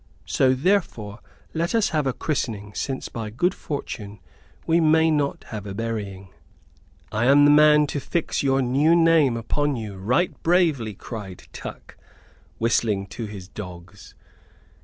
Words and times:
So 0.25 0.55
therefore 0.55 1.19
let 1.53 1.75
us 1.75 1.89
have 1.89 2.07
a 2.07 2.11
christening, 2.13 2.73
since 2.73 3.07
by 3.07 3.29
good 3.29 3.53
fortune 3.53 4.19
we 4.65 4.79
may 4.79 5.11
not 5.11 5.43
have 5.49 5.67
a 5.67 5.75
burying." 5.75 6.29
"I 7.11 7.25
am 7.25 7.45
the 7.45 7.51
man 7.51 7.85
to 7.85 7.99
fix 7.99 8.41
your 8.41 8.63
new 8.63 8.95
name 8.95 9.37
upon 9.37 9.75
you 9.75 9.97
right 9.97 10.41
bravely," 10.41 10.95
cried 10.95 11.43
Tuck, 11.53 11.97
whistling 12.57 13.05
to 13.13 13.25
his 13.27 13.47
dogs. 13.47 14.15